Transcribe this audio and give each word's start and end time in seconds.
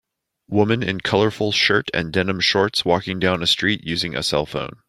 Woman 0.47 0.81
in 0.81 0.99
colorful 1.01 1.51
shirt 1.51 1.91
and 1.93 2.11
denim 2.11 2.39
shorts 2.39 2.83
walking 2.83 3.19
down 3.19 3.43
a 3.43 3.45
street 3.45 3.83
using 3.83 4.15
a 4.15 4.21
cellphone. 4.21 4.79